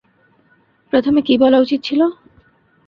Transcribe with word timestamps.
প্রথমে 0.93 1.19
কী 1.21 1.33
বলা 1.37 1.57
উচিত 1.59 1.79
ছিল? 1.83 2.01